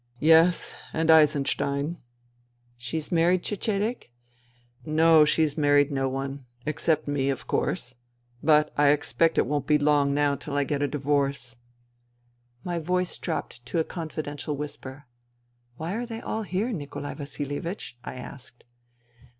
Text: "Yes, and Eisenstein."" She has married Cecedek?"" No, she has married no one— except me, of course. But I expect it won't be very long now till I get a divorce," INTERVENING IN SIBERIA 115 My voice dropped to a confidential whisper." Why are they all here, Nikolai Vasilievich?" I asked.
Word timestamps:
"Yes, 0.33 0.73
and 0.93 1.11
Eisenstein."" 1.11 1.97
She 2.75 2.97
has 2.97 3.11
married 3.11 3.43
Cecedek?"" 3.45 4.09
No, 4.83 5.25
she 5.25 5.43
has 5.43 5.55
married 5.59 5.91
no 5.91 6.09
one— 6.09 6.47
except 6.65 7.07
me, 7.07 7.29
of 7.29 7.45
course. 7.45 7.93
But 8.41 8.73
I 8.75 8.87
expect 8.87 9.37
it 9.37 9.45
won't 9.45 9.67
be 9.67 9.77
very 9.77 9.85
long 9.85 10.15
now 10.15 10.33
till 10.35 10.57
I 10.57 10.63
get 10.63 10.81
a 10.81 10.87
divorce," 10.87 11.55
INTERVENING 12.65 12.79
IN 12.79 12.83
SIBERIA 12.83 12.91
115 12.95 12.95
My 12.95 12.97
voice 12.97 13.17
dropped 13.45 13.65
to 13.67 13.77
a 13.77 13.83
confidential 13.83 14.55
whisper." 14.57 15.05
Why 15.77 15.93
are 15.93 16.07
they 16.07 16.19
all 16.19 16.41
here, 16.41 16.71
Nikolai 16.71 17.13
Vasilievich?" 17.13 17.95
I 18.03 18.15
asked. 18.15 18.63